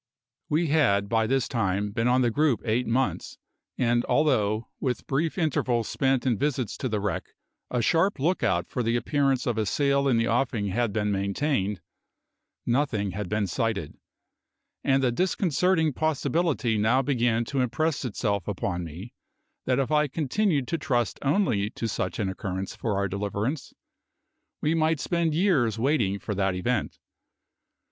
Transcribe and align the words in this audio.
We 0.49 0.69
had 0.69 1.07
by 1.07 1.27
this 1.27 1.47
time 1.47 1.91
been 1.91 2.07
on 2.07 2.23
the 2.23 2.31
group 2.31 2.61
eight 2.65 2.87
months; 2.87 3.37
and 3.77 4.03
although, 4.05 4.67
with 4.79 5.05
brief 5.05 5.37
intervals 5.37 5.87
spent 5.89 6.25
in 6.25 6.39
visits 6.39 6.75
to 6.77 6.89
the 6.89 6.99
wreck, 6.99 7.27
a 7.69 7.83
sharp 7.83 8.17
look 8.17 8.41
out 8.41 8.67
for 8.67 8.81
the 8.81 8.95
appearance 8.95 9.45
of 9.45 9.59
a 9.59 9.65
sail 9.67 10.07
in 10.07 10.17
the 10.17 10.27
offing 10.27 10.69
had 10.69 10.91
been 10.91 11.11
maintained, 11.11 11.81
nothing 12.65 13.11
had 13.11 13.29
been 13.29 13.45
sighted; 13.45 13.93
and 14.83 15.03
the 15.03 15.11
disconcerting 15.11 15.93
possibility 15.93 16.79
now 16.79 17.03
began 17.03 17.45
to 17.45 17.61
impress 17.61 18.03
itself 18.03 18.47
upon 18.47 18.83
me 18.83 19.13
that 19.65 19.77
if 19.77 19.91
I 19.91 20.07
continued 20.07 20.67
to 20.69 20.79
trust 20.79 21.19
only 21.21 21.69
to 21.69 21.87
such 21.87 22.17
an 22.17 22.27
occurrence 22.27 22.75
for 22.75 22.95
our 22.97 23.07
deliverance 23.07 23.71
we 24.61 24.73
might 24.73 24.99
spend 24.99 25.35
years 25.35 25.77
waiting 25.77 26.17
for 26.17 26.33
that 26.33 26.55
event. 26.55 26.97